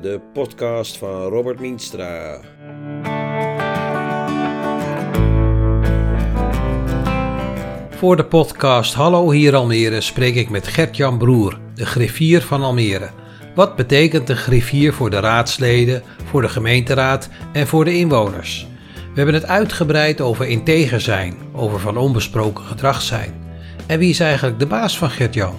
[0.00, 2.40] de podcast van Robert Mienstra.
[7.90, 13.10] Voor de podcast Hallo hier Almere spreek ik met Gert-Jan Broer, de griffier van Almere.
[13.54, 18.66] Wat betekent de griffier voor de raadsleden, voor de gemeenteraad en voor de inwoners?
[18.94, 23.34] We hebben het uitgebreid over integer zijn, over van onbesproken gedrag zijn.
[23.86, 25.56] En wie is eigenlijk de baas van Gert-Jan?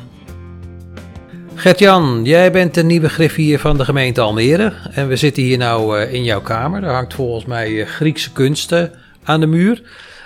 [1.60, 4.74] Gert-Jan, jij bent de nieuwe griffier van de gemeente Almere.
[4.92, 6.84] En we zitten hier nou uh, in jouw kamer.
[6.84, 8.94] Er hangt volgens mij uh, Griekse kunsten
[9.24, 9.82] aan de muur.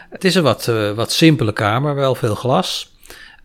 [0.09, 2.95] Het is een wat, uh, wat simpele kamer, wel veel glas.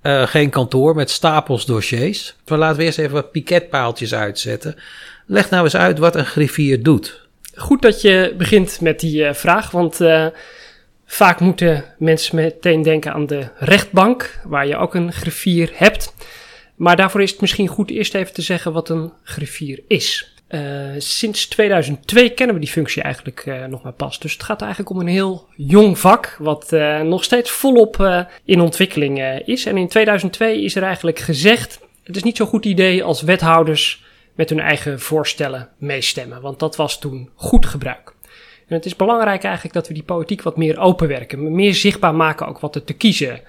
[0.02, 2.34] geen kantoor met stapels dossiers.
[2.46, 4.76] Maar laten we eerst even wat piketpaaltjes uitzetten.
[5.26, 7.28] Leg nou eens uit wat een griffier doet.
[7.54, 10.00] Goed dat je begint met die vraag, want
[11.06, 16.14] vaak moeten mensen meteen denken aan de rechtbank, waar je ook een griffier hebt.
[16.76, 20.34] Maar daarvoor is het misschien goed eerst even te zeggen wat een griffier is.
[20.48, 20.60] Uh,
[20.98, 24.18] sinds 2002 kennen we die functie eigenlijk uh, nog maar pas.
[24.18, 28.60] Dus het gaat eigenlijk om een heel jong vak, wat uh, nog steeds volop in
[28.60, 29.66] ontwikkeling is.
[29.66, 34.04] En in 2002 is er eigenlijk gezegd: het is niet zo'n goed idee als wethouders
[34.34, 38.14] met hun eigen voorstellen meestemmen, want dat was toen goed gebruik.
[38.68, 42.46] En het is belangrijk eigenlijk dat we die politiek wat meer openwerken, meer zichtbaar maken
[42.46, 43.40] ook wat er te kiezen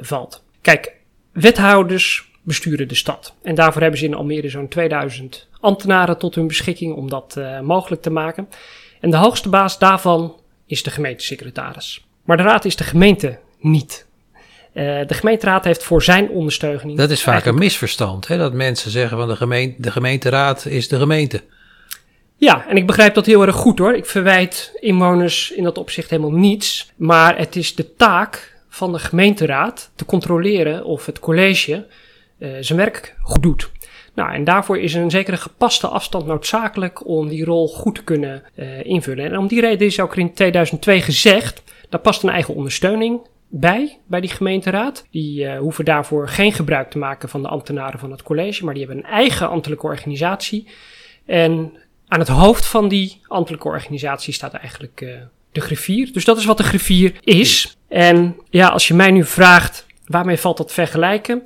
[0.00, 0.42] valt.
[0.60, 0.92] Kijk,
[1.34, 3.34] Wethouders besturen de stad.
[3.42, 7.60] En daarvoor hebben ze in Almere zo'n 2000 ambtenaren tot hun beschikking om dat uh,
[7.60, 8.48] mogelijk te maken.
[9.00, 12.06] En de hoogste baas daarvan is de gemeentesecretaris.
[12.24, 14.06] Maar de raad is de gemeente niet.
[14.74, 16.96] Uh, de gemeenteraad heeft voor zijn ondersteuning.
[16.96, 18.36] Dat is vaak een misverstand, hè?
[18.36, 21.42] dat mensen zeggen van de, gemeente, de gemeenteraad is de gemeente.
[22.36, 23.94] Ja, en ik begrijp dat heel erg goed hoor.
[23.94, 26.92] Ik verwijt inwoners in dat opzicht helemaal niets.
[26.96, 31.86] Maar het is de taak van de gemeenteraad te controleren of het college
[32.38, 33.70] uh, zijn werk goed doet.
[34.14, 38.42] Nou, en daarvoor is een zekere gepaste afstand noodzakelijk om die rol goed te kunnen
[38.54, 39.24] uh, invullen.
[39.24, 43.98] En om die reden is ook in 2002 gezegd, daar past een eigen ondersteuning bij,
[44.06, 45.06] bij die gemeenteraad.
[45.10, 48.74] Die uh, hoeven daarvoor geen gebruik te maken van de ambtenaren van het college, maar
[48.74, 50.68] die hebben een eigen ambtelijke organisatie.
[51.26, 51.72] En
[52.08, 55.14] aan het hoofd van die ambtelijke organisatie staat eigenlijk uh,
[55.52, 56.12] de griffier.
[56.12, 57.73] Dus dat is wat de griffier is.
[57.94, 61.42] En ja, als je mij nu vraagt waarmee valt dat vergelijken?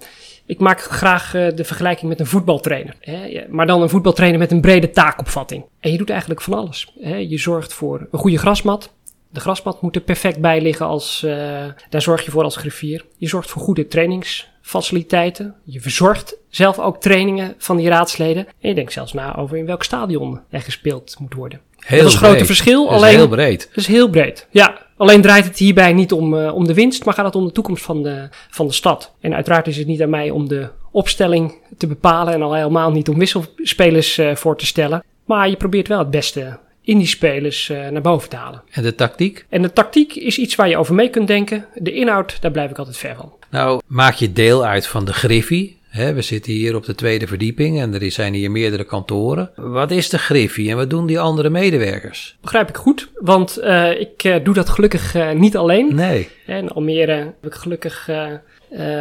[0.47, 2.95] Ik maak graag uh, de vergelijking met een voetbaltrainer.
[3.01, 3.45] Hè?
[3.49, 5.65] Maar dan een voetbaltrainer met een brede taakopvatting.
[5.81, 6.93] En je doet eigenlijk van alles.
[7.01, 7.17] Hè?
[7.17, 8.93] Je zorgt voor een goede grasmat.
[9.31, 11.33] De grasmat moet er perfect bij liggen als, uh,
[11.89, 13.05] daar zorg je voor als griffier.
[13.17, 15.55] Je zorgt voor goede trainingsfaciliteiten.
[15.65, 18.47] Je verzorgt zelf ook trainingen van die raadsleden.
[18.47, 21.61] En je denkt zelfs na over in welk stadion er gespeeld moet worden.
[21.79, 22.85] Heel dat is een grote verschil.
[22.85, 23.67] Dat alleen, is heel breed.
[23.69, 24.78] Dat is heel breed, ja.
[24.99, 27.53] Alleen draait het hierbij niet om, uh, om de winst, maar gaat het om de
[27.53, 29.15] toekomst van de, van de stad.
[29.21, 32.91] En uiteraard is het niet aan mij om de opstelling te bepalen en al helemaal
[32.91, 35.05] niet om wisselspelers uh, voor te stellen.
[35.25, 38.63] Maar je probeert wel het beste in die spelers uh, naar boven te halen.
[38.71, 39.47] En de tactiek?
[39.49, 41.67] En de tactiek is iets waar je over mee kunt denken.
[41.75, 43.33] De inhoud, daar blijf ik altijd ver van.
[43.51, 45.78] Nou, maak je deel uit van de Griffie.
[45.88, 49.50] He, we zitten hier op de tweede verdieping en er zijn hier meerdere kantoren.
[49.56, 52.37] Wat is de Griffie en wat doen die andere medewerkers?
[52.41, 55.94] Begrijp ik goed, want uh, ik uh, doe dat gelukkig uh, niet alleen.
[55.94, 56.28] Nee.
[56.47, 58.10] In Almere heb ik gelukkig,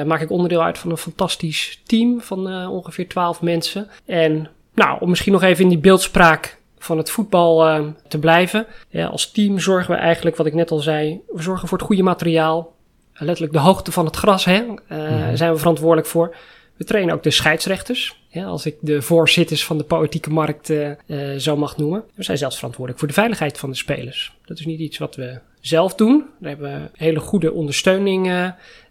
[0.06, 3.88] maak ik onderdeel uit van een fantastisch team van ongeveer 12 mensen.
[4.06, 8.66] En nou, om misschien nog even in die beeldspraak van het voetbal te blijven.
[9.12, 12.04] Als team zorgen we eigenlijk, wat ik net al zei, we zorgen voor het goede
[12.04, 12.76] materiaal.
[13.14, 15.36] Letterlijk de hoogte van het gras, hè, mm-hmm.
[15.36, 16.36] zijn we verantwoordelijk voor.
[16.78, 20.90] We trainen ook de scheidsrechters, ja, als ik de voorzitters van de politieke markt uh,
[21.08, 22.04] uh, zo mag noemen.
[22.16, 24.34] We zijn zelfs verantwoordelijk voor de veiligheid van de spelers.
[24.46, 26.26] Dat is niet iets wat we zelf doen.
[26.40, 28.28] Daar hebben we hele goede ondersteuning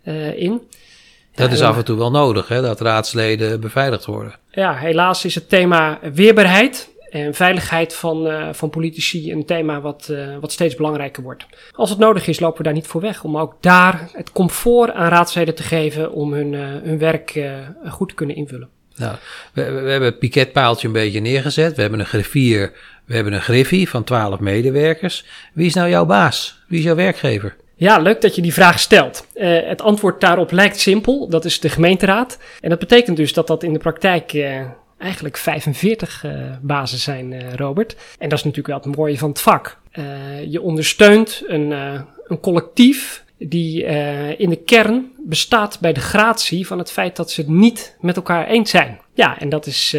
[0.04, 0.62] uh, in.
[1.34, 4.34] Dat is af en toe wel nodig, hè, dat raadsleden beveiligd worden.
[4.50, 6.88] Ja, helaas is het thema weerbaarheid
[7.25, 11.47] en veiligheid van, uh, van politici een thema wat, uh, wat steeds belangrijker wordt.
[11.72, 13.25] Als het nodig is, lopen we daar niet voor weg.
[13.25, 17.40] Om ook daar het comfort aan raadsleden te geven om hun, uh, hun werk
[17.88, 18.69] goed te kunnen invullen.
[18.96, 19.17] Nou,
[19.52, 21.75] we, we hebben het piketpaaltje een beetje neergezet.
[21.75, 22.73] We hebben een griffier,
[23.05, 25.25] we hebben een griffie van 12 medewerkers.
[25.52, 26.62] Wie is nou jouw baas?
[26.69, 27.56] Wie is jouw werkgever?
[27.79, 29.26] Ja, leuk dat je die vraag stelt.
[29.35, 31.29] Uh, het antwoord daarop lijkt simpel.
[31.29, 32.38] Dat is de gemeenteraad.
[32.61, 34.61] En dat betekent dus dat dat in de praktijk uh,
[34.98, 37.96] eigenlijk 45 uh, bazen zijn, uh, Robert.
[38.19, 39.78] En dat is natuurlijk wel het mooie van het vak.
[39.93, 40.04] Uh,
[40.44, 41.70] je ondersteunt een,
[42.26, 43.84] een collectief die
[44.37, 48.16] in de kern bestaat bij de gratie van het feit dat ze het niet met
[48.16, 49.00] elkaar eens zijn.
[49.14, 49.96] Ja, en dat is.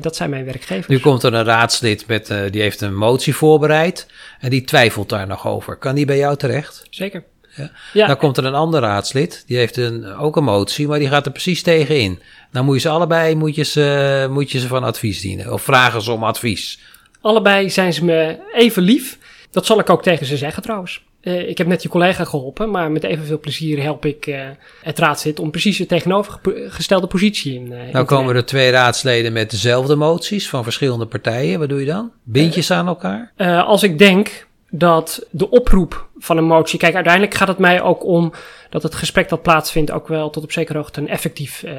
[0.00, 0.86] dat zijn mijn werkgevers.
[0.86, 4.06] Nu komt er een raadslid met, die heeft een motie voorbereid
[4.40, 5.76] en die twijfelt daar nog over.
[5.76, 6.86] Kan die bij jou terecht?
[6.90, 7.24] Zeker.
[7.58, 7.70] Ja.
[7.92, 8.06] Ja.
[8.06, 11.26] Dan komt er een ander raadslid, die heeft een, ook een motie, maar die gaat
[11.26, 12.20] er precies tegen in.
[12.52, 15.52] Dan moet je ze allebei moet je ze, moet je ze van advies dienen.
[15.52, 16.80] Of vragen ze om advies.
[17.20, 19.18] Allebei zijn ze me even lief.
[19.50, 21.06] Dat zal ik ook tegen ze zeggen trouwens.
[21.20, 24.40] Eh, ik heb net je collega geholpen, maar met evenveel plezier help ik eh,
[24.82, 27.72] het raadslid om precies de tegenovergestelde positie in.
[27.72, 31.58] in Nou komen er twee raadsleden met dezelfde moties van verschillende partijen.
[31.58, 32.12] Wat doe je dan?
[32.22, 33.32] Bind je ze aan elkaar?
[33.66, 36.78] Als ik denk dat de oproep van een motie.
[36.78, 38.32] Kijk, uiteindelijk gaat het mij ook om
[38.70, 41.74] dat het gesprek dat plaatsvindt ook wel tot op zekere hoogte een effectief eh,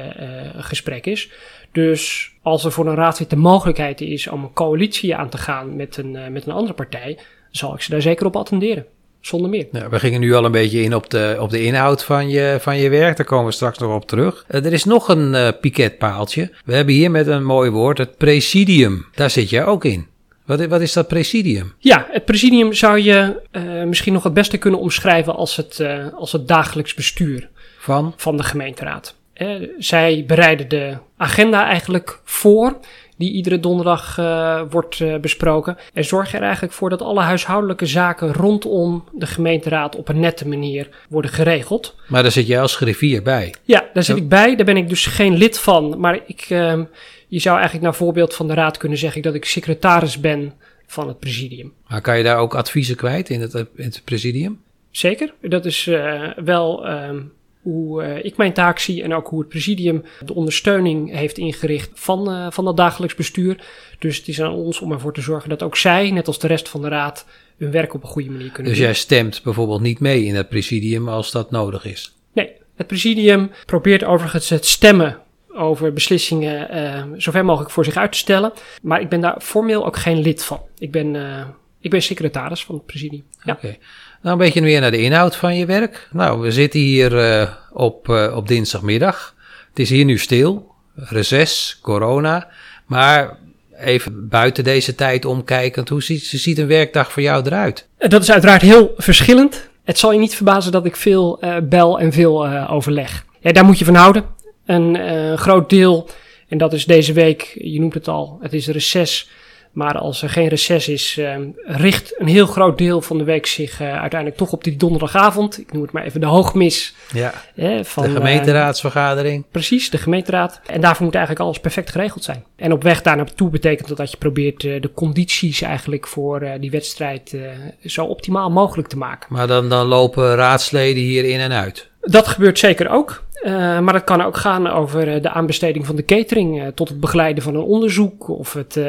[0.56, 1.30] gesprek is.
[1.72, 5.76] Dus als er voor een raadslid de mogelijkheid is om een coalitie aan te gaan
[5.76, 7.18] met een, eh, met een andere partij,
[7.50, 8.86] zal ik ze daar zeker op attenderen.
[9.20, 9.66] Zonder meer.
[9.70, 12.56] Nou, we gingen nu al een beetje in op de, op de inhoud van je,
[12.60, 13.16] van je werk.
[13.16, 14.44] Daar komen we straks nog op terug.
[14.48, 16.50] Er is nog een piketpaaltje.
[16.64, 19.06] We hebben hier met een mooi woord het presidium.
[19.14, 20.09] Daar zit jij ook in.
[20.50, 21.74] Wat, wat is dat presidium?
[21.78, 26.06] Ja, het presidium zou je eh, misschien nog het beste kunnen omschrijven als het, eh,
[26.14, 27.48] als het dagelijks bestuur
[27.78, 28.14] Van?
[28.16, 29.14] van de gemeenteraad.
[29.32, 29.48] Eh,
[29.78, 32.76] zij bereiden de agenda eigenlijk voor,
[33.16, 35.76] die iedere donderdag eh, wordt besproken.
[35.92, 40.48] En zorgen er eigenlijk voor dat alle huishoudelijke zaken rondom de gemeenteraad op een nette
[40.48, 41.96] manier worden geregeld.
[42.06, 43.54] Maar daar zit jij als griffier bij.
[43.62, 44.56] Ja, daar zit ik bij.
[44.56, 46.00] Daar ben ik dus geen lid van.
[46.00, 46.84] Maar ik, ehm,
[47.30, 50.52] je zou eigenlijk naar voorbeeld van de raad kunnen zeggen dat ik secretaris ben
[50.86, 51.72] van het presidium.
[51.88, 54.60] Maar kan je daar ook adviezen kwijt in het, in het presidium?
[54.90, 55.34] Zeker.
[55.40, 57.20] Dat is eh, wel ehm,
[57.62, 61.90] hoe eh, ik mijn taak zie en ook hoe het presidium de ondersteuning heeft ingericht
[61.94, 63.64] van, eh, van dat dagelijks bestuur.
[63.98, 66.46] Dus het is aan ons om ervoor te zorgen dat ook zij, net als de
[66.46, 67.26] rest van de raad,
[67.58, 68.90] hun werk op een goede manier kunnen Dus doen.
[68.90, 72.14] jij stemt bijvoorbeeld niet mee in het presidium als dat nodig is.
[72.32, 75.18] Nee, het presidium probeert overigens het stemmen
[75.54, 78.52] over beslissingen eh, zo ver mogelijk voor zich uit te stellen.
[78.82, 80.60] Maar ik ben daar formeel ook geen lid van.
[80.78, 81.46] Ik ben, eh,
[81.80, 83.24] ik ben secretaris van het presidium.
[83.44, 83.52] Ja.
[83.52, 83.76] Oké.
[84.22, 86.08] Nou, een beetje meer naar de inhoud van je werk.
[86.12, 89.34] Nou, we zitten hier eh, op, op dinsdagmiddag.
[89.68, 90.68] Het is hier nu stil.
[90.94, 92.48] Reces, corona.
[92.86, 93.38] Maar
[93.76, 97.88] even buiten deze tijd omkijkend, hoe ziet, ziet een werkdag voor jou eruit?
[97.98, 99.68] Dat is uiteraard heel verschillend.
[99.84, 103.24] Het zal je niet verbazen dat ik veel bel en veel overleg.
[103.40, 104.24] Ja, daar moet je van houden.
[104.70, 106.08] Een eh, groot deel,
[106.48, 109.28] en dat is deze week, je noemt het al, het is reces.
[109.72, 113.46] Maar als er geen reces is, eh, richt een heel groot deel van de week
[113.46, 115.58] zich eh, uiteindelijk toch op die donderdagavond.
[115.58, 119.44] Ik noem het maar even de hoogmis Ja, eh, van de eh, gemeenteraadsvergadering.
[119.50, 120.60] Precies, de gemeenteraad.
[120.66, 122.44] En daarvoor moet eigenlijk alles perfect geregeld zijn.
[122.56, 126.70] En op weg daar naartoe betekent dat dat je probeert de condities eigenlijk voor die
[126.70, 127.36] wedstrijd
[127.84, 129.28] zo optimaal mogelijk te maken.
[129.32, 131.89] Maar dan, dan lopen raadsleden hier in en uit.
[132.00, 133.22] Dat gebeurt zeker ook.
[133.40, 136.88] Eh, maar het kan ook gaan over eh, de aanbesteding van de catering, eh, tot
[136.88, 138.80] het begeleiden van een onderzoek of het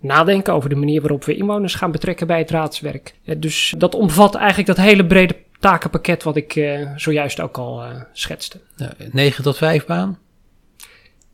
[0.00, 3.14] nadenken over de manier waarop we inwoners gaan betrekken bij het raadswerk.
[3.36, 6.60] Dus dat omvat eigenlijk dat hele brede takenpakket wat ik
[6.96, 7.82] zojuist ook al
[8.12, 8.60] schetste.
[8.76, 10.18] Nou, 9 tot 5 baan?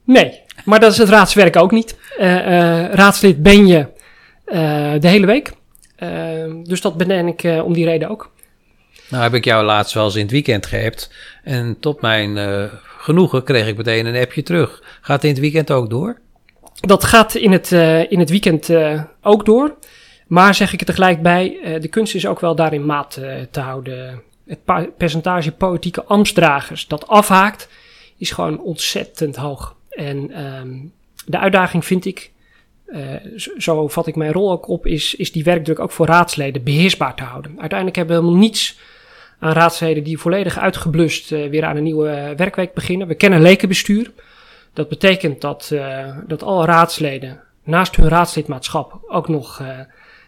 [0.04, 1.96] Nee, maar dat is het raadswerk ook niet.
[2.92, 3.86] Raadslid ben je
[5.00, 5.52] de hele week.
[6.64, 8.30] Dus dat ben ik om die reden ook.
[9.12, 11.10] Nou heb ik jou laatst wel eens in het weekend geappt.
[11.42, 12.64] En tot mijn eh,
[12.98, 14.82] genoegen kreeg ik meteen een appje terug.
[15.00, 16.18] Gaat in het weekend ook door?
[16.80, 19.76] Dat gaat in het, eh, in het weekend eh, ook door.
[20.26, 23.20] Maar zeg ik er tegelijk bij, de kunst is ook wel daarin maat
[23.50, 24.22] te houden.
[24.46, 27.68] Het percentage politieke ambtsdragers dat afhaakt,
[28.18, 29.76] is gewoon ontzettend hoog.
[29.90, 30.70] En ehm,
[31.26, 32.30] de uitdaging vind ik,
[33.58, 37.14] zo vat ik mijn rol ook op, is, is die werkdruk ook voor raadsleden beheersbaar
[37.14, 37.50] te houden.
[37.58, 38.78] Uiteindelijk hebben we helemaal niets
[39.42, 43.06] aan raadsleden die volledig uitgeblust eh, weer aan een nieuwe eh, werkweek beginnen.
[43.06, 44.10] We kennen lekenbestuur.
[44.72, 49.62] Dat betekent dat, eh, dat alle raadsleden naast hun raadslidmaatschap ook nog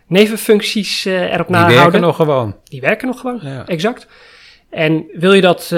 [0.06, 1.80] nevenfuncties erop Die nahouden.
[1.82, 2.56] werken nog gewoon.
[2.64, 3.66] Die werken nog gewoon, Ja.
[3.66, 4.06] exact.
[4.70, 5.68] En wil je dat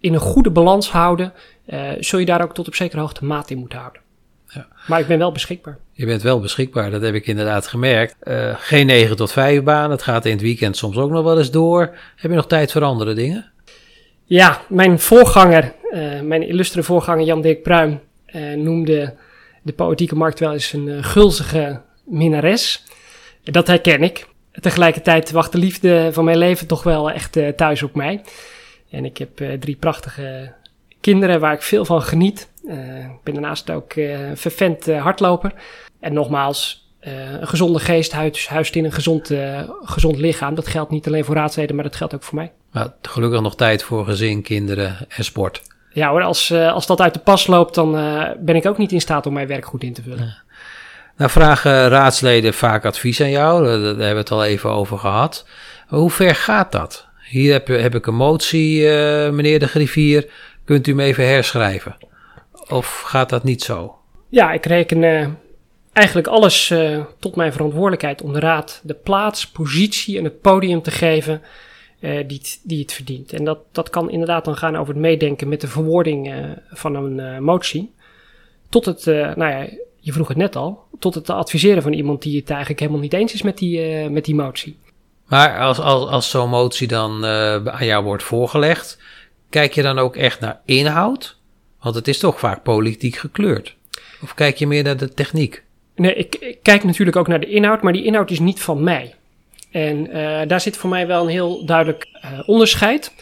[0.00, 1.32] in een goede balans houden,
[1.98, 4.02] zul je daar ook tot op zekere hoogte maat in moeten houden.
[4.52, 4.66] Ja.
[4.86, 5.78] Maar ik ben wel beschikbaar.
[5.92, 8.16] Je bent wel beschikbaar, dat heb ik inderdaad gemerkt.
[8.20, 11.38] Eh, geen 9 tot 5 baan, het gaat in het weekend soms ook nog wel
[11.38, 11.80] eens door.
[12.16, 13.50] Heb je nog tijd voor andere dingen?
[14.24, 19.14] Ja, mijn voorganger, eh, mijn illustere voorganger Jan-Dirk Pruim, eh, noemde
[19.62, 22.84] de politieke markt wel eens een gulzige minnares.
[23.42, 24.28] Dat herken ik.
[24.52, 28.22] Tegelijkertijd wacht de liefde van mijn leven toch wel echt thuis op mij.
[28.90, 29.30] En ik heb
[29.60, 30.52] drie prachtige
[31.00, 32.49] kinderen waar ik veel van geniet.
[32.68, 35.52] Eh, ik ben daarnaast ook eh vervent eh, hardloper.
[36.00, 40.54] En nogmaals, eh, een gezonde geest huist, huist in een gezond, eh, gezond lichaam.
[40.54, 42.52] Dat geldt niet alleen voor raadsleden, maar dat geldt ook voor mij.
[42.72, 45.62] Maar gelukkig nog tijd voor gezin, kinderen en sport.
[45.92, 48.78] Ja hoor, als, eh, als dat uit de pas loopt, dan eh, ben ik ook
[48.78, 50.36] niet in staat om mijn werk goed in te vullen.
[51.16, 54.98] Nou vragen raadsleden vaak advies aan jou, daar daar hebben we het al even over
[54.98, 55.46] gehad.
[55.88, 58.80] Maar hoe ver gaat dat Hier heb, heb ik een motie,
[59.30, 60.30] meneer de griffier.
[60.64, 61.96] Kunt u hem even herschrijven?
[62.70, 63.94] Of gaat dat niet zo?
[64.28, 65.28] Ja, ik reken uh,
[65.92, 70.82] eigenlijk alles uh, tot mijn verantwoordelijkheid om de raad de plaats, positie en het podium
[70.82, 71.42] te geven
[72.26, 73.32] die, die het verdient.
[73.32, 76.34] En dat, dat kan inderdaad dan gaan over het meedenken met de verwoording
[76.70, 77.94] van een motie.
[78.68, 82.40] Tot het, nou ja, je vroeg het net al, tot het adviseren van iemand die
[82.40, 84.78] het eigenlijk helemaal niet eens is met die, met die motie.
[85.26, 87.24] Maar als, als, als zo'n motie dan
[87.66, 88.98] aan jou wordt voorgelegd,
[89.50, 91.39] kijk je dan ook echt naar inhoud?
[91.80, 93.76] Want het is toch vaak politiek gekleurd.
[94.22, 95.62] Of kijk je meer naar de techniek?
[95.94, 99.14] Nee, ik, kijk natuurlijk ook naar de inhoud, maar die inhoud is niet van mij.
[99.70, 103.12] En uh, daar zit voor mij wel een heel duidelijk uh, onderscheid.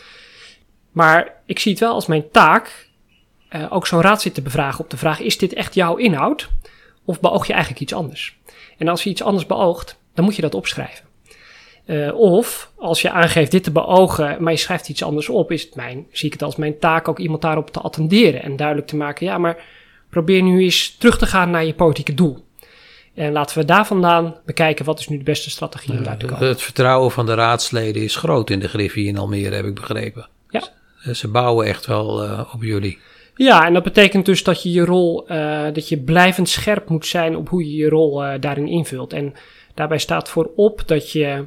[0.92, 2.86] Maar ik zie het wel als mijn taak
[3.70, 6.48] ook zo'n raad zit te bevragen op de vraag: is dit echt jouw inhoud?
[7.04, 8.36] Of beoog je eigenlijk iets anders?
[8.78, 11.04] En als je iets anders beoogt, dan moet je dat opschrijven.
[11.88, 15.62] Uh, of als je aangeeft dit te beogen, maar je schrijft iets anders op, is
[15.62, 18.86] het mijn, zie ik het als mijn taak ook iemand daarop te attenderen en duidelijk
[18.86, 19.64] te maken: ja, maar
[20.10, 22.46] probeer nu eens terug te gaan naar je politieke doel.
[23.14, 26.26] En laten we daar vandaan bekijken wat is nu de beste strategie om daar te
[26.26, 26.48] komen.
[26.48, 30.28] Het vertrouwen van de raadsleden is groot in de Griffie in Almere, heb ik begrepen.
[30.48, 30.62] Ja.
[31.12, 32.98] Ze bouwen echt wel uh, op jullie.
[33.34, 37.06] Ja, en dat betekent dus dat je je rol, uh, dat je blijvend scherp moet
[37.06, 39.12] zijn op hoe je je rol daarin invult.
[39.12, 39.34] En
[39.74, 41.46] daarbij staat voorop dat je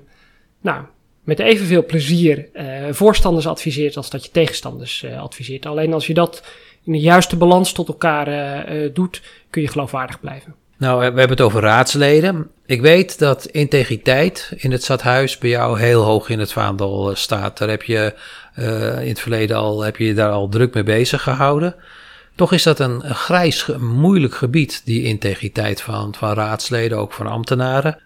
[0.62, 0.84] nou,
[1.24, 5.66] met evenveel plezier uh, voorstanders adviseert als dat je tegenstanders uh, adviseert.
[5.66, 6.44] Alleen als je dat
[6.84, 8.28] in de juiste balans tot elkaar
[8.74, 10.56] uh, doet, kun je geloofwaardig blijven.
[10.78, 12.48] Nou, we hebben het over raadsleden.
[12.66, 17.58] Ik weet dat integriteit in het stadhuis bij jou heel hoog in het vaandel staat.
[17.58, 18.14] Daar heb je
[19.02, 21.76] in het verleden al, heb je daar al druk mee bezig gehouden.
[22.36, 27.28] Toch is dat een, een grijs, moeilijk gebied, die integriteit van, van raadsleden, ook van
[27.28, 28.00] ambtenaren.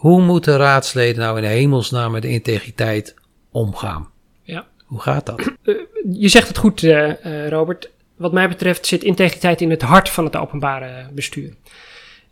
[0.00, 3.14] Hoe moeten raadsleden nou in hemelsnaam met integriteit
[3.50, 4.08] omgaan?
[4.42, 4.66] Ja.
[4.86, 5.52] Hoe gaat dat?
[5.62, 5.80] Uh,
[6.24, 7.90] je zegt het goed, uh, Robert.
[8.16, 11.54] Wat mij betreft zit integriteit in het hart van het openbare bestuur.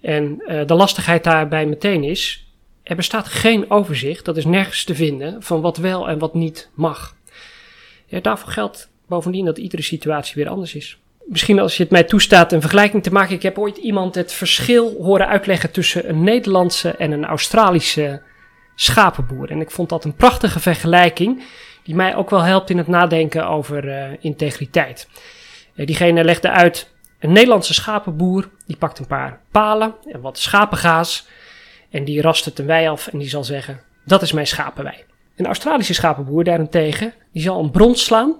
[0.00, 5.42] En de lastigheid daarbij meteen is, er bestaat geen overzicht, dat is nergens te vinden,
[5.42, 7.16] van wat wel en wat niet mag.
[8.06, 10.98] Ja, daarvoor geldt bovendien dat iedere situatie weer anders is
[11.28, 13.34] misschien als je het mij toestaat een vergelijking te maken.
[13.34, 18.22] Ik heb ooit iemand het verschil horen uitleggen tussen een Nederlandse en een Australische
[18.74, 19.50] schapenboer.
[19.50, 21.42] En ik vond dat een prachtige vergelijking,
[21.82, 25.08] die mij ook wel helpt in het nadenken over uh, integriteit.
[25.74, 31.26] Uh, diegene legde uit, een Nederlandse schapenboer, die pakt een paar palen en wat schapengaas.
[31.90, 34.96] En die rast het een wei af en die zal zeggen, dat is mijn schapenwei.
[35.36, 38.36] Een Australische schapenboer daarentegen, die zal een brons slaan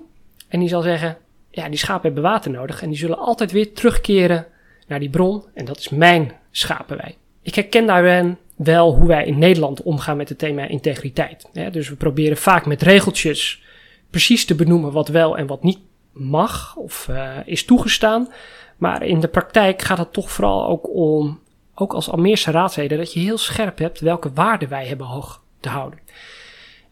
[0.49, 1.16] en die zal zeggen,
[1.58, 4.46] ja, die schapen hebben water nodig en die zullen altijd weer terugkeren
[4.86, 5.44] naar die bron.
[5.54, 7.14] En dat is mijn schapenwei.
[7.42, 11.48] Ik herken daarin wel hoe wij in Nederland omgaan met het thema integriteit.
[11.72, 13.62] dus we proberen vaak met regeltjes
[14.10, 15.78] precies te benoemen wat wel en wat niet
[16.12, 18.28] mag of uh, is toegestaan.
[18.76, 21.40] Maar in de praktijk gaat het toch vooral ook om,
[21.74, 25.68] ook als Almeerse raadsleden, dat je heel scherp hebt welke waarden wij hebben hoog te
[25.68, 25.98] houden.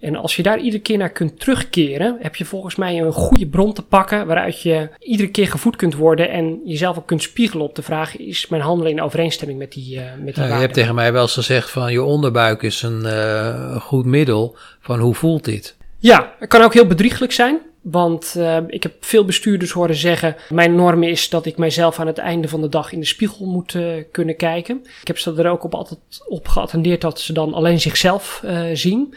[0.01, 3.47] En als je daar iedere keer naar kunt terugkeren, heb je volgens mij een goede
[3.47, 7.65] bron te pakken waaruit je iedere keer gevoed kunt worden en jezelf ook kunt spiegelen
[7.65, 10.61] op de vraag: is mijn handelen in overeenstemming met die, uh, met die ja, Je
[10.61, 15.01] hebt tegen mij wel eens gezegd van je onderbuik is een uh, goed middel van
[15.01, 15.77] hoe voelt dit?
[15.99, 17.61] Ja, het kan ook heel bedrieglijk zijn.
[17.91, 22.07] Want uh, ik heb veel bestuurders horen zeggen: Mijn norm is dat ik mijzelf aan
[22.07, 24.81] het einde van de dag in de spiegel moet uh, kunnen kijken.
[25.01, 25.99] Ik heb ze er ook op altijd
[26.29, 29.15] op geattendeerd dat ze dan alleen zichzelf uh, zien.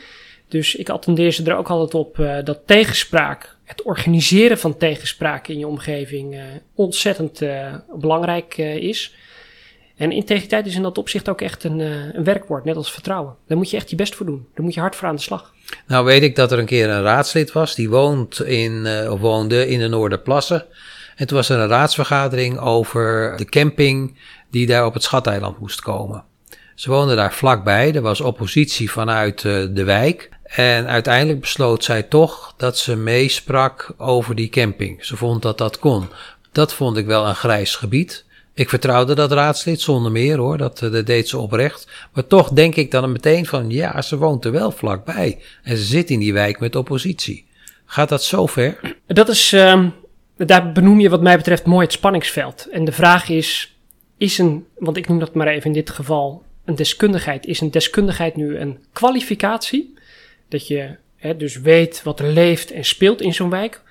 [0.50, 5.48] Dus ik attendeer ze er ook altijd op uh, dat tegenspraak, het organiseren van tegenspraak
[5.48, 6.42] in je omgeving, uh,
[6.76, 9.16] ontzettend uh, belangrijk is.
[9.96, 13.36] En integriteit is in dat opzicht ook echt een, een, werkwoord, net als vertrouwen.
[13.48, 14.48] Daar moet je echt je best voor doen.
[14.54, 15.54] Daar moet je hard voor aan de slag.
[15.88, 19.80] Nou weet ik dat er een keer een raadslid was, die woont in, woonde in
[19.80, 20.66] de Noorderplassen.
[21.16, 24.18] En toen was er een raadsvergadering over de camping
[24.52, 26.24] die daar op het Schateiland moest komen.
[26.76, 30.30] Ze woonden daar vlakbij, er was oppositie vanuit de wijk.
[30.56, 35.06] En uiteindelijk besloot zij toch dat ze meesprak over die camping.
[35.06, 36.08] Ze vond dat dat kon.
[36.52, 38.26] Dat vond ik wel een grijs gebied.
[38.54, 41.88] Ik vertrouwde dat raadslid zonder meer hoor, dat, eh, dat deed ze oprecht.
[42.14, 45.40] Maar toch denk ik dan meteen van ja, ze woont er wel vlakbij.
[45.64, 47.46] En ze zit in die wijk met oppositie.
[47.86, 48.80] Gaat dat zo ver?
[49.08, 49.86] Dat is, uh,
[50.38, 52.68] daar benoem je wat mij betreft mooi het spanningsveld.
[52.72, 53.78] En de vraag is,
[54.18, 57.46] is een, want ik noem dat maar even in dit geval, een deskundigheid.
[57.46, 59.98] Is een deskundigheid nu een kwalificatie?
[60.50, 63.82] Dat je hè, dus weet wat er leeft en speelt in zo'n wijk.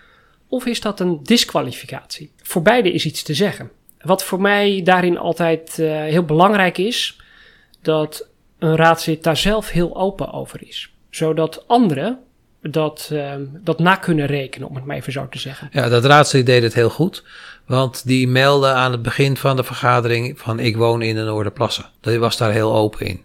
[0.48, 2.32] Of is dat een disqualificatie?
[2.42, 3.70] Voor beide is iets te zeggen.
[4.00, 7.20] Wat voor mij daarin altijd uh, heel belangrijk is,
[7.82, 10.92] dat een raadslid daar zelf heel open over is.
[11.10, 12.18] Zodat anderen
[12.62, 15.68] dat, ehm, dat na kunnen rekenen, om het maar even zo te zeggen.
[15.72, 17.24] Ja, dat raadslid deed het heel goed.
[17.66, 21.90] Want die meldde aan het begin van de vergadering van ik woon in de Noorderplassen.
[22.00, 23.24] Dat was daar heel open in.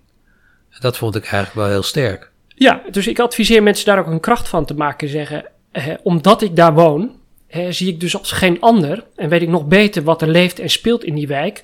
[0.79, 2.31] Dat vond ik eigenlijk wel heel sterk.
[2.55, 5.10] Ja, dus ik adviseer mensen daar ook een kracht van te maken.
[5.10, 7.15] Zeggen, eh, omdat ik daar woon,
[7.48, 10.60] eh, zie ik dus als geen ander en weet ik nog beter wat er leeft
[10.60, 11.63] en speelt in die wijk.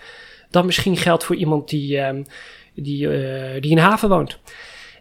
[0.50, 2.24] Dan misschien geldt voor iemand die, ehm,
[2.74, 4.40] die, uh, die in haven woont.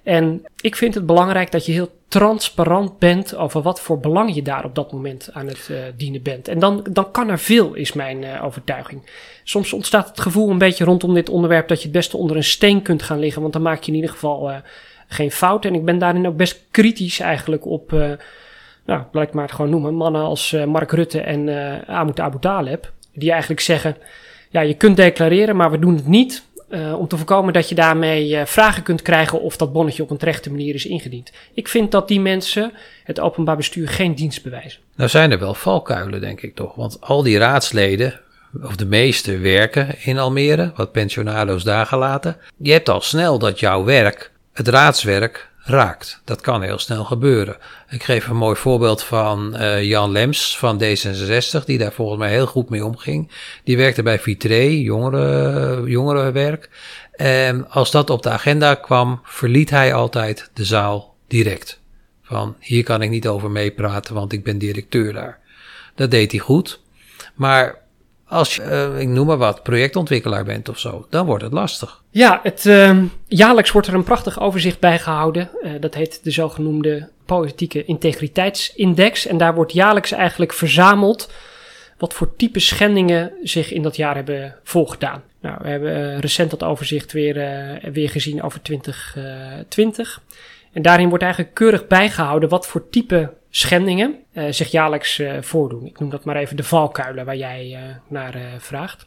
[0.03, 4.43] En ik vind het belangrijk dat je heel transparant bent over wat voor belang je
[4.43, 6.49] daar op dat moment aan het uh, dienen bent.
[6.49, 9.11] En dan, dan kan er veel, is mijn uh, overtuiging.
[9.45, 12.45] Soms ontstaat het gevoel een beetje rondom dit onderwerp dat je het beste onder een
[12.45, 14.57] steen kunt gaan liggen, want dan maak je in ieder geval uh,
[15.09, 15.65] geen fout.
[15.65, 19.71] En ik ben daarin ook best kritisch eigenlijk op, nou, laat ik maar het gewoon
[19.71, 21.49] noemen, mannen als Mark Rutte en
[21.87, 23.97] Amout Abu Taleb, die eigenlijk zeggen,
[24.51, 27.75] ja, je kunt declareren, maar we doen het niet uh, om te voorkomen dat je
[27.75, 31.33] daarmee uh, vragen kunt krijgen of dat bonnetje op een terechte manier is ingediend.
[31.55, 32.73] Ik vind dat die mensen
[33.05, 34.81] het openbaar bestuur geen dienst bewijzen.
[34.97, 36.75] Nou zijn er wel valkuilen, denk ik toch.
[36.75, 38.21] Want al die raadsleden,
[38.63, 42.37] of de meeste, werken in Almere, wat pensionado's daar gelaten.
[42.57, 46.21] Je hebt al snel dat jouw werk, het raadswerk, raakt.
[46.25, 47.57] Dat kan heel snel gebeuren.
[47.89, 52.31] Ik geef een mooi voorbeeld van uh, Jan Lems van D66, die daar volgens mij
[52.31, 53.31] heel goed mee omging.
[53.65, 56.71] Die werkte bij Vitré, jongeren, jongerenwerk.
[57.13, 61.81] En als dat op de agenda kwam, verliet hij altijd de zaal direct.
[62.23, 65.39] Van hier kan ik niet over meepraten, want ik ben directeur daar.
[65.95, 66.81] Dat deed hij goed.
[67.35, 67.79] Maar
[68.29, 72.03] als je, uh, ik noem maar wat, projectontwikkelaar bent of zo, dan wordt het lastig.
[72.11, 75.51] Ja, het, uh, jaarlijks wordt er een prachtig overzicht bijgehouden.
[75.63, 79.27] Uh, dat heet de zogenoemde politieke integriteitsindex.
[79.27, 81.33] En daar wordt jaarlijks eigenlijk verzameld
[81.99, 85.23] wat voor type schendingen zich in dat jaar hebben voorgedaan.
[85.41, 87.35] Nou, we hebben recent dat overzicht weer,
[87.93, 90.21] weer gezien over 2020.
[90.73, 95.87] En daarin wordt eigenlijk keurig bijgehouden wat voor type schendingen uh, zich jaarlijks uh, voordoen.
[95.87, 97.79] Ik noem dat maar even de valkuilen waar jij uh,
[98.09, 99.07] naar vraagt.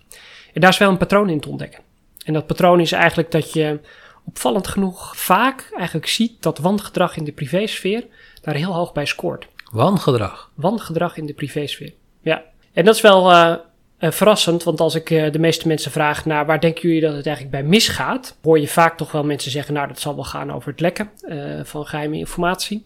[0.54, 1.80] En daar is wel een patroon in te ontdekken.
[2.26, 3.80] En dat patroon is eigenlijk dat je
[4.26, 8.06] opvallend genoeg vaak eigenlijk ziet dat wangedrag in de privésfeer
[8.42, 9.48] daar heel hoog bij scoort.
[9.72, 10.52] Wangedrag?
[10.56, 12.44] Wangedrag in de privésfeer, ja.
[12.74, 13.60] En dat is wel
[14.00, 17.56] verrassend, want als ik de meeste mensen vraag naar waar denken jullie dat het eigenlijk
[17.56, 20.72] bij misgaat, hoor je vaak toch wel mensen zeggen, nou dat zal wel gaan over
[20.72, 21.10] het lekken
[21.64, 22.86] van geheime informatie.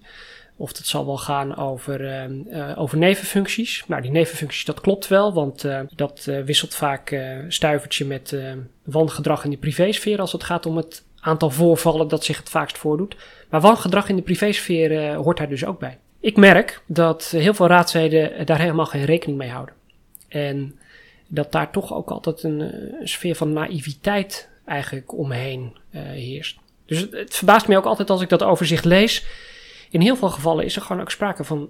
[0.58, 3.84] Of dat zal wel gaan over, uh, over nevenfuncties.
[3.88, 8.38] Nou, die nevenfuncties, dat klopt wel, want uh, dat wisselt vaak stuivertje met
[8.84, 12.78] wangedrag in de privésfeer als het gaat om het aantal voorvallen dat zich het vaakst
[12.78, 13.16] voordoet.
[13.50, 15.98] Maar wangedrag in de privésfeer hoort daar dus ook bij.
[16.20, 19.76] Ik merk dat heel veel raadsleden daar helemaal geen rekening mee houden.
[20.28, 20.80] En
[21.28, 22.60] dat daar toch ook altijd een,
[23.00, 26.58] een sfeer van naïviteit eigenlijk omheen heerst.
[26.86, 29.26] Dus het, het verbaast me ook altijd als ik dat overzicht lees
[29.90, 31.70] in heel veel gevallen is er gewoon ook sprake van,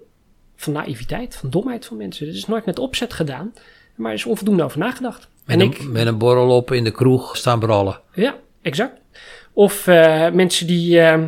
[0.56, 2.28] van naïviteit, van domheid van mensen.
[2.28, 3.54] Het is nooit met opzet gedaan,
[3.96, 5.28] maar er is onvoldoende over nagedacht.
[5.46, 8.00] Met, en een, ik, met een borrel op in de kroeg staan brallen.
[8.14, 9.00] Ja, exact.
[9.54, 11.24] Of uh, mensen die, uh,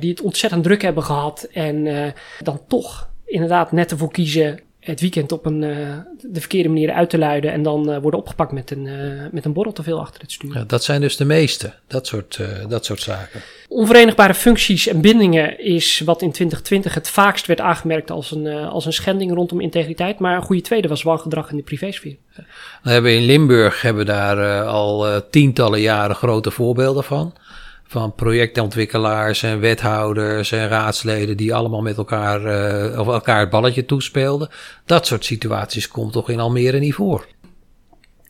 [0.00, 2.06] die het ontzettend druk hebben gehad en uh,
[2.42, 7.10] dan toch inderdaad net ervoor kiezen het weekend op een, uh, de verkeerde manier uit
[7.10, 10.00] te luiden en dan uh, worden opgepakt met een, uh, met een borrel te veel
[10.00, 10.54] achter het stuur.
[10.54, 13.40] Ja, dat zijn dus de meeste, dat soort, dat soort zaken.
[13.68, 18.86] Onverenigbare functies en bindingen is wat in 2020 het vaakst werd aangemerkt als een, als
[18.86, 20.18] een schending rondom integriteit.
[20.18, 22.16] Maar een goede tweede was wangedrag in de privésfeer.
[22.82, 27.34] We hebben in Limburg hebben daar al tientallen jaren grote voorbeelden van
[27.90, 32.40] van projectontwikkelaars en wethouders en raadsleden die allemaal met elkaar,
[32.90, 34.48] uh, of elkaar het balletje toespeelden.
[34.84, 37.26] Dat soort situaties komt toch in Almere niet voor?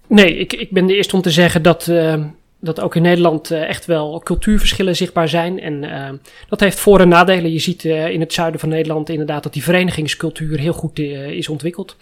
[0.07, 2.25] Nee, ik, ik ben de eerste om te zeggen dat, uh,
[2.61, 5.61] dat ook in Nederland uh, echt wel cultuurverschillen zichtbaar zijn.
[5.61, 7.53] En dat heeft voor- en nadelen.
[7.53, 11.97] Je ziet in het zuiden van Nederland inderdaad dat die verenigingscultuur heel goed is ontwikkeld.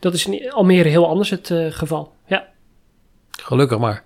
[0.00, 2.12] Dat is in Almere heel anders het geval.
[2.26, 2.46] Ja.
[3.30, 4.04] Gelukkig maar.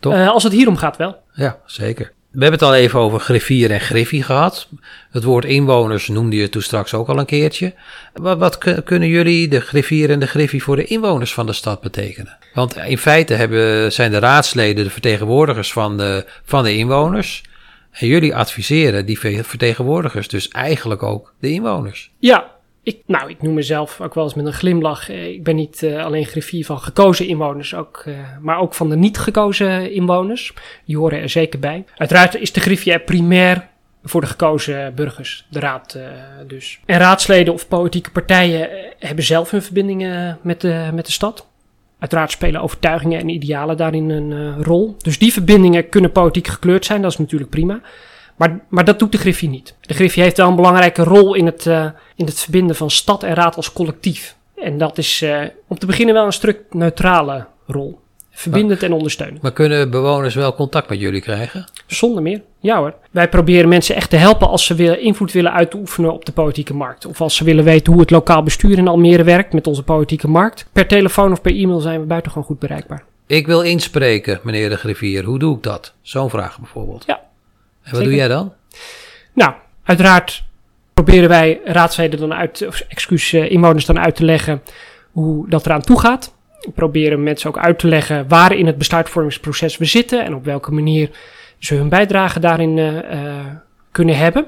[0.00, 1.16] Uh, als het hierom gaat wel.
[1.32, 2.12] Ja, zeker.
[2.30, 4.68] We hebben het al even over griffier en griffie gehad.
[5.10, 7.74] Het woord inwoners noemde je toen straks ook al een keertje.
[8.14, 11.80] Wat, wat kunnen jullie, de griffier en de griffie, voor de inwoners van de stad
[11.80, 12.38] betekenen?
[12.54, 17.42] Want in feite hebben, zijn de raadsleden de vertegenwoordigers van de, van de inwoners.
[17.90, 22.10] En jullie adviseren die vertegenwoordigers, dus eigenlijk ook de inwoners.
[22.18, 22.50] Ja,
[22.86, 25.10] ik, nou, ik noem mezelf ook wel eens met een glimlach.
[25.10, 28.88] Eh, ik ben niet uh, alleen griffier van gekozen inwoners, ook, uh, maar ook van
[28.88, 30.52] de niet gekozen inwoners.
[30.84, 31.84] Die horen er zeker bij.
[31.96, 33.68] Uiteraard is de griffier primair
[34.02, 35.98] voor de gekozen burgers, de raad
[36.46, 36.80] dus.
[36.84, 38.68] En raadsleden of politieke partijen
[38.98, 41.46] hebben zelf hun verbindingen met de, met de stad.
[41.98, 44.96] Uiteraard spelen overtuigingen en idealen daarin een rol.
[44.98, 47.80] Dus die verbindingen kunnen politiek gekleurd zijn, dat is natuurlijk prima.
[48.36, 49.74] Maar, maar dat doet de Griffie niet.
[49.80, 53.22] De Griffie heeft wel een belangrijke rol in het, uh, in het verbinden van stad
[53.22, 54.36] en raad als collectief.
[54.56, 57.98] En dat is uh, om te beginnen wel een stuk neutrale rol.
[58.30, 59.42] Verbindend en ondersteunend.
[59.42, 61.64] Maar kunnen bewoners wel contact met jullie krijgen?
[61.86, 62.42] Zonder meer.
[62.60, 62.94] Ja hoor.
[63.10, 66.74] Wij proberen mensen echt te helpen als ze weer invloed willen uitoefenen op de politieke
[66.74, 67.06] markt.
[67.06, 70.28] Of als ze willen weten hoe het lokaal bestuur in Almere werkt met onze politieke
[70.28, 70.66] markt.
[70.72, 73.04] Per telefoon of per e-mail zijn we buitengewoon goed bereikbaar.
[73.26, 75.24] Ik wil inspreken, meneer de griffier.
[75.24, 75.94] Hoe doe ik dat?
[76.02, 77.04] Zo'n vraag bijvoorbeeld.
[77.06, 77.20] Ja.
[77.86, 78.52] En wat doe jij dan?
[79.32, 79.52] Nou,
[79.84, 80.44] uiteraard
[80.94, 84.62] proberen wij raadsleden dan uit, of excuus, uh, inwoners dan uit te leggen
[85.10, 86.34] hoe dat eraan toe gaat.
[86.60, 90.44] We proberen mensen ook uit te leggen waar in het besluitvormingsproces we zitten en op
[90.44, 91.10] welke manier
[91.58, 93.46] ze hun bijdrage daarin uh, uh,
[93.90, 94.46] kunnen hebben.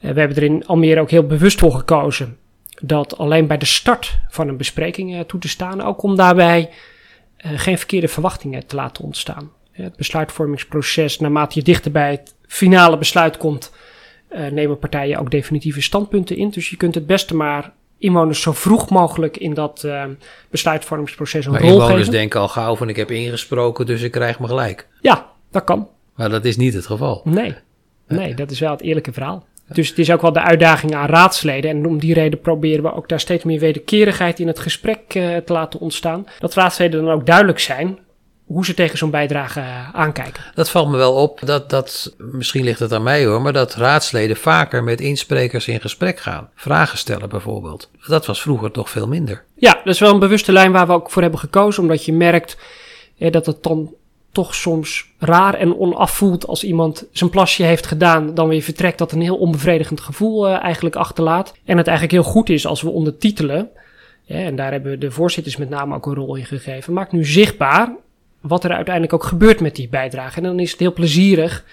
[0.00, 2.36] we hebben er in Almere ook heel bewust voor gekozen
[2.80, 6.70] dat alleen bij de start van een bespreking toe te staan, ook om daarbij
[7.36, 9.50] geen verkeerde verwachtingen te laten ontstaan.
[9.82, 13.72] Het besluitvormingsproces, naarmate je dichter bij het finale besluit komt,
[14.50, 16.50] nemen partijen ook definitieve standpunten in.
[16.50, 20.04] Dus je kunt het beste maar inwoners zo vroeg mogelijk in dat uh,
[20.50, 22.12] besluitvormingsproces een maar rol inwoners geven.
[22.12, 24.88] denken al gauw van ik heb ingesproken, dus ik krijg me gelijk.
[25.00, 25.88] Ja, dat kan.
[26.14, 27.20] Maar dat is niet het geval.
[27.24, 27.54] Nee,
[28.06, 29.46] nee dat is wel het eerlijke verhaal.
[29.72, 31.70] Dus het is ook wel de uitdaging aan raadsleden.
[31.70, 35.36] En om die reden proberen we ook daar steeds meer wederkerigheid in het gesprek uh,
[35.36, 36.26] te laten ontstaan.
[36.38, 37.98] Dat raadsleden dan ook duidelijk zijn
[38.48, 40.42] hoe ze tegen zo'n bijdrage uh, aankijken.
[40.54, 41.40] Dat valt me wel op.
[41.44, 45.80] Dat, dat, misschien ligt het aan mij hoor, maar dat raadsleden vaker met insprekers in
[45.80, 46.48] gesprek gaan.
[46.54, 47.90] Vragen stellen bijvoorbeeld.
[48.06, 49.44] Dat was vroeger toch veel minder.
[49.54, 51.82] Ja, dat is wel een bewuste lijn waar we ook voor hebben gekozen.
[51.82, 52.58] Omdat je merkt
[53.18, 53.94] eh, dat het dan
[54.32, 58.98] toch soms raar en onaf voelt als iemand zijn plasje heeft gedaan, dan weer vertrekt,
[58.98, 61.54] dat een heel onbevredigend gevoel uh, eigenlijk achterlaat.
[61.64, 63.68] En het eigenlijk heel goed is als we ondertitelen,
[64.24, 67.24] ja, en daar hebben de voorzitters met name ook een rol in gegeven, maakt nu
[67.24, 67.96] zichtbaar
[68.48, 70.36] wat er uiteindelijk ook gebeurt met die bijdrage.
[70.36, 71.64] En dan is het heel plezierig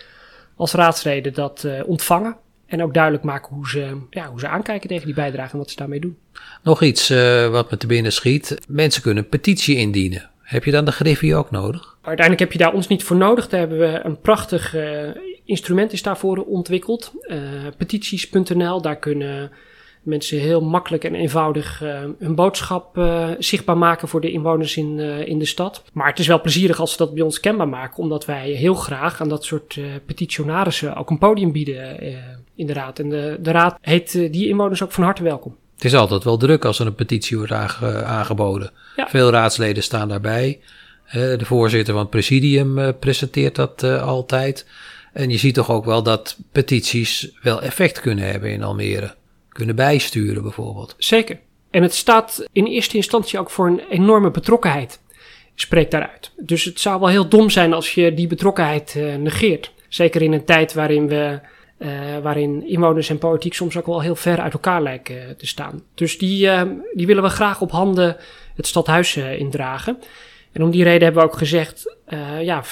[0.56, 2.38] als raadsleden dat uh, ontvangen.
[2.66, 5.70] En ook duidelijk maken hoe ze, ja, hoe ze aankijken tegen die bijdrage en wat
[5.70, 6.18] ze daarmee doen.
[6.64, 8.58] Nog iets uh, wat me te binnen schiet.
[8.68, 10.30] Mensen kunnen een petitie indienen.
[10.42, 11.98] Heb je dan de griffie ook nodig?
[12.02, 13.48] Uiteindelijk heb je daar ons niet voor nodig.
[13.50, 15.10] Daar hebben we een prachtig uh,
[15.46, 17.14] instrument is daarvoor ontwikkeld.
[17.78, 19.52] petities.nl, daar kunnen
[20.06, 24.98] mensen heel makkelijk en eenvoudig uh, hun boodschap uh, zichtbaar maken voor de inwoners in,
[24.98, 25.84] uh, in de stad.
[25.94, 28.74] Maar het is wel plezierig als ze dat bij ons kenbaar maken, omdat wij heel
[28.74, 32.00] graag aan dat soort petitionarissen ook een podium bieden
[32.56, 33.00] in de raad.
[33.00, 35.56] En de, de raad heet die inwoners ook van harte welkom.
[35.76, 38.72] Het is altijd wel druk als er een petitie wordt aange, aangeboden.
[38.96, 39.08] Ja.
[39.08, 40.60] Veel raadsleden staan daarbij.
[41.12, 44.66] de voorzitter van het presidium presenteert dat altijd.
[45.14, 49.16] En je ziet toch ook wel dat petities wel effect kunnen hebben in Almere
[49.56, 50.96] kunnen bijsturen bijvoorbeeld.
[50.98, 51.40] Zeker.
[51.72, 55.00] En het staat in eerste instantie ook voor een enorme betrokkenheid.
[55.56, 56.32] Spreekt daaruit.
[56.38, 59.72] Dus het zou wel heel dom zijn als je die betrokkenheid uh, negeert.
[59.90, 61.40] Zeker in een tijd waarin we.
[61.78, 61.90] Uh,
[62.24, 65.84] waarin inwoners en politiek soms ook wel heel ver uit elkaar lijken te staan.
[65.96, 66.50] Dus die,
[66.94, 68.18] die willen we graag op handen
[68.56, 69.98] het stadhuis indragen.
[70.52, 71.96] En om die reden hebben we ook gezegd:
[72.42, 72.64] ja,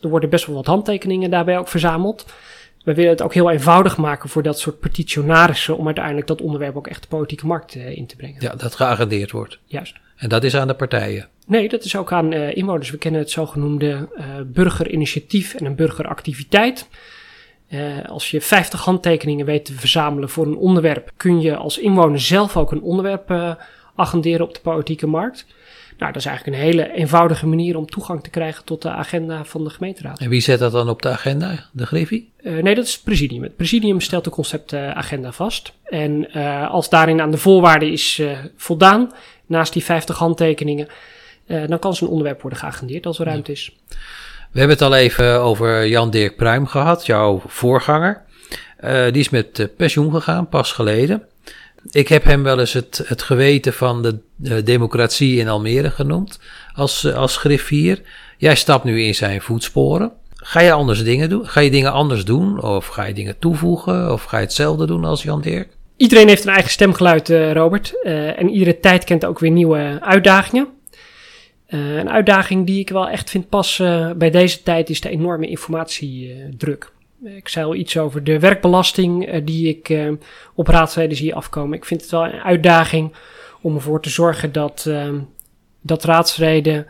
[0.00, 2.26] er worden best wel wat handtekeningen daarbij ook verzameld
[2.88, 6.76] we willen het ook heel eenvoudig maken voor dat soort petitionarissen om uiteindelijk dat onderwerp
[6.76, 8.36] ook echt de politieke markt uh, in te brengen.
[8.40, 9.58] Ja, dat geagendeerd wordt.
[9.64, 9.94] Juist.
[10.16, 11.28] En dat is aan de partijen?
[11.46, 12.90] Nee, dat is ook aan uh, inwoners.
[12.90, 16.88] We kennen het zogenoemde uh, burgerinitiatief en een burgeractiviteit.
[18.06, 22.56] als je 50 handtekeningen weet te verzamelen voor een onderwerp, kun je als inwoner zelf
[22.56, 23.56] ook een onderwerp
[23.98, 25.46] agenderen op de politieke markt.
[25.98, 29.44] Nou, dat is eigenlijk een hele eenvoudige manier om toegang te krijgen tot de agenda
[29.44, 30.18] van de gemeenteraad.
[30.18, 31.68] En wie zet dat dan op de agenda?
[31.72, 32.30] De Griffie?
[32.42, 33.42] Uh, nee, dat is het presidium.
[33.42, 35.72] Het presidium stelt de conceptagenda vast.
[35.84, 39.12] En uh, als daarin aan de voorwaarden is uh, voldaan,
[39.46, 40.88] naast die 50 handtekeningen,
[41.66, 43.76] dan kan zo'n onderwerp worden geagendeerd als er ruimte is.
[44.52, 48.22] We hebben het al even over Jan-Dirk Pruim gehad, jouw voorganger.
[48.82, 51.22] die is met pensioen gegaan, pas geleden.
[51.90, 56.40] Ik heb hem wel eens het, het geweten van de, de democratie in Almere genoemd
[56.74, 58.00] als, als griffier.
[58.36, 60.12] Jij stapt nu in zijn voetsporen.
[60.34, 61.46] Ga je anders dingen doen?
[61.46, 62.62] Ga je dingen anders doen?
[62.62, 64.12] Of ga je dingen toevoegen?
[64.12, 65.68] Of ga je hetzelfde doen als Jan Dirk?
[65.96, 68.02] Iedereen heeft een eigen stemgeluid, uh, Robert.
[68.02, 70.68] En iedere tijd kent ook weer nieuwe uitdagingen.
[71.66, 76.92] Een uitdaging die ik wel echt vind passen bij deze tijd is de enorme informatiedruk.
[77.24, 80.12] Ik zei al iets over de werkbelasting uh, die ik uh,
[80.54, 81.76] op raadsleden zie afkomen.
[81.76, 83.14] Ik vind het wel een uitdaging
[83.60, 85.10] om ervoor te zorgen dat, uh,
[85.80, 86.86] dat raadsleden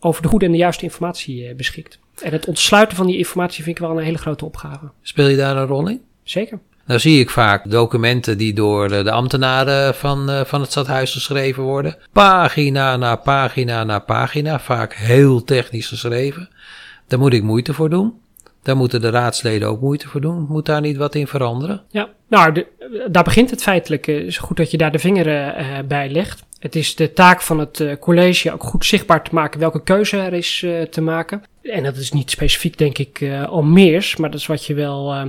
[0.00, 1.98] over de goede en de juiste informatie beschikt.
[2.22, 4.90] En het ontsluiten van die informatie vind ik wel een hele grote opgave.
[5.02, 6.00] Speel je daar een rol in?
[6.22, 6.58] Zeker.
[6.86, 11.62] Nou zie ik vaak documenten die door de, de ambtenaren van, van het stadhuis geschreven
[11.62, 11.96] worden.
[12.12, 16.48] Pagina na pagina na pagina, vaak heel technisch geschreven.
[17.06, 18.14] Daar moet ik moeite voor doen.
[18.62, 20.46] Daar moeten de raadsleden ook moeite voor doen.
[20.48, 21.82] Moet daar niet wat in veranderen?
[21.90, 22.64] Ja, nou,
[23.10, 24.06] daar begint het feitelijk.
[24.06, 26.44] Het is goed dat je daar de vinger uh, bij legt.
[26.58, 30.16] Het is de taak van het uh, college ook goed zichtbaar te maken welke keuze
[30.16, 31.42] er is te maken.
[31.62, 35.28] En dat is niet specifiek, denk ik, Almeers, maar dat is wat je wel ehm,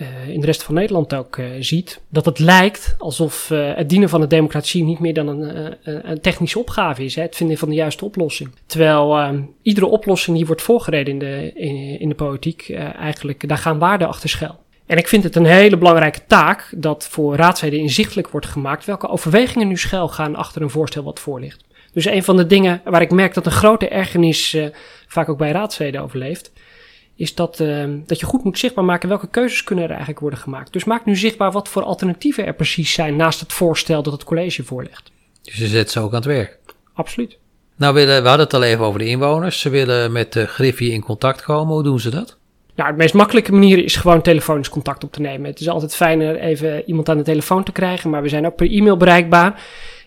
[0.00, 3.88] uh, in de rest van Nederland ook uh, ziet, dat het lijkt alsof uh, het
[3.88, 7.58] dienen van de democratie niet meer dan een, een technische opgave is, hè, het vinden
[7.58, 8.50] van de juiste oplossing.
[8.66, 11.52] Terwijl ehm, iedere oplossing die wordt voorgereden in de,
[11.98, 14.58] in, de politiek, eigenlijk, daar gaan waarden achter schuil.
[14.86, 19.08] En ik vind het een hele belangrijke taak dat voor raadsleden inzichtelijk wordt gemaakt welke
[19.08, 21.64] overwegingen nu schuil gaan achter een voorstel wat voor ligt.
[21.92, 24.56] Dus een van de dingen waar ik merk dat een grote ergernis
[25.06, 26.52] vaak ook bij raadsleden overleeft,
[27.18, 30.38] is dat, uh, dat je goed moet zichtbaar maken welke keuzes kunnen er eigenlijk worden
[30.38, 30.72] gemaakt.
[30.72, 34.24] Dus maak nu zichtbaar wat voor alternatieven er precies zijn naast het voorstel dat het
[34.24, 35.10] college voorlegt.
[35.42, 36.58] Dus je zet ze ook aan het werk?
[36.94, 37.38] Absoluut.
[37.76, 39.60] Nou, willen, we hadden het al even over de inwoners.
[39.60, 41.74] Ze willen met de Griffie in contact komen.
[41.74, 42.36] Hoe doen ze dat?
[42.74, 45.50] Nou, de meest makkelijke manier is gewoon telefonisch contact op te nemen.
[45.50, 48.56] Het is altijd fijner even iemand aan de telefoon te krijgen, maar we zijn ook
[48.56, 49.62] per e-mail bereikbaar.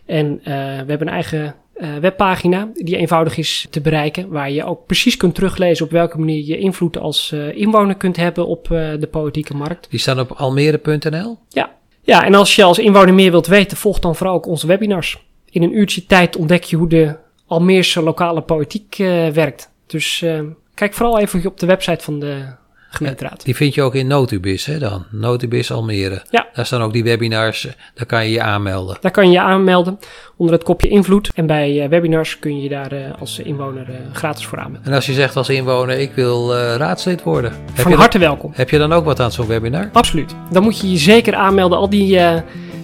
[0.06, 4.66] En uh, we hebben een eigen uh, webpagina die eenvoudig is te bereiken, waar je
[4.66, 8.70] ook precies kunt teruglezen op welke manier je invloed als uh, inwoner kunt hebben op
[8.72, 9.88] uh, de politieke markt.
[9.90, 11.38] Die staan op almere.nl?
[11.50, 11.72] Ja.
[12.02, 15.26] ja, en als je als inwoner meer wilt weten, volg dan vooral ook onze webinars.
[15.50, 17.16] In een uurtje tijd ontdek je hoe de
[17.48, 18.96] Almeerse lokale politiek
[19.34, 19.72] werkt.
[19.88, 20.26] Dus
[20.74, 22.44] kijk vooral even op de website van de
[22.92, 23.46] gemeenteraad.
[23.46, 25.06] Die vind je ook in Notubis, hè dan?
[25.10, 26.22] Notubis Almere.
[26.30, 26.48] Ja.
[26.54, 28.98] Daar staan ook die webinars, daar kan je je aanmelden.
[29.02, 30.00] Daar kan je je aanmelden
[30.38, 31.32] onder het kopje invloed.
[31.36, 34.88] En bij uh, webinars kun je je daar uh, als inwoner uh, gratis voor aanmelden.
[34.88, 37.54] En als je zegt als inwoner, ik wil raadslid worden.
[37.74, 38.52] Van harte dan, welkom.
[38.56, 39.90] Heb je dan ook wat aan zo'n webinar?
[39.94, 40.36] Absoluut.
[40.52, 41.78] Dan moet je je zeker aanmelden.
[41.78, 42.20] Al die,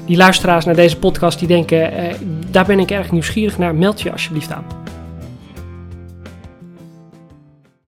[0.06, 1.92] die luisteraars naar deze podcast die denken,
[2.52, 4.66] daar ben ik erg nieuwsgierig naar, meld je alsjeblieft aan.